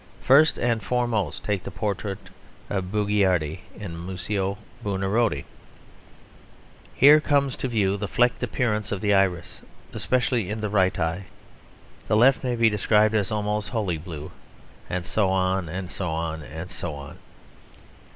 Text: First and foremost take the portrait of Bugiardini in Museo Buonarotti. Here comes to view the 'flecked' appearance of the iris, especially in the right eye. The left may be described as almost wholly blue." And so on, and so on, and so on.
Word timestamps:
First 0.23 0.57
and 0.57 0.81
foremost 0.81 1.43
take 1.43 1.63
the 1.63 1.69
portrait 1.69 2.31
of 2.71 2.91
Bugiardini 2.91 3.59
in 3.75 4.03
Museo 4.03 4.57
Buonarotti. 4.83 5.45
Here 6.95 7.21
comes 7.21 7.55
to 7.57 7.67
view 7.67 7.97
the 7.97 8.07
'flecked' 8.07 8.41
appearance 8.41 8.91
of 8.91 8.99
the 8.99 9.13
iris, 9.13 9.61
especially 9.93 10.49
in 10.49 10.59
the 10.61 10.69
right 10.71 10.97
eye. 10.97 11.25
The 12.07 12.17
left 12.17 12.43
may 12.43 12.55
be 12.55 12.67
described 12.67 13.13
as 13.13 13.31
almost 13.31 13.69
wholly 13.69 13.99
blue." 13.99 14.31
And 14.89 15.05
so 15.05 15.29
on, 15.29 15.69
and 15.69 15.91
so 15.91 16.09
on, 16.09 16.41
and 16.41 16.71
so 16.71 16.95
on. 16.95 17.19